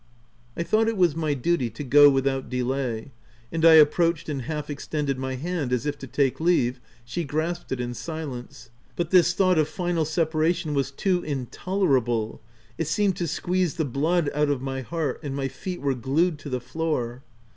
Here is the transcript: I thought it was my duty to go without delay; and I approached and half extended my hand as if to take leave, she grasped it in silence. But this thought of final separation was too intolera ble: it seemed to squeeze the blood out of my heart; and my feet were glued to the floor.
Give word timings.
I 0.57 0.63
thought 0.63 0.87
it 0.87 0.97
was 0.97 1.15
my 1.15 1.35
duty 1.35 1.69
to 1.69 1.83
go 1.83 2.09
without 2.09 2.49
delay; 2.49 3.11
and 3.51 3.63
I 3.63 3.75
approached 3.75 4.29
and 4.29 4.41
half 4.41 4.67
extended 4.67 5.19
my 5.19 5.35
hand 5.35 5.71
as 5.71 5.85
if 5.85 5.95
to 5.99 6.07
take 6.07 6.39
leave, 6.39 6.79
she 7.05 7.23
grasped 7.23 7.71
it 7.71 7.79
in 7.79 7.93
silence. 7.93 8.71
But 8.95 9.11
this 9.11 9.35
thought 9.35 9.59
of 9.59 9.67
final 9.67 10.05
separation 10.05 10.73
was 10.73 10.89
too 10.89 11.21
intolera 11.21 12.03
ble: 12.03 12.41
it 12.79 12.87
seemed 12.87 13.15
to 13.17 13.27
squeeze 13.27 13.75
the 13.75 13.85
blood 13.85 14.31
out 14.33 14.49
of 14.49 14.59
my 14.59 14.81
heart; 14.81 15.19
and 15.21 15.35
my 15.35 15.47
feet 15.47 15.81
were 15.81 15.93
glued 15.93 16.39
to 16.39 16.49
the 16.49 16.59
floor. 16.61 17.21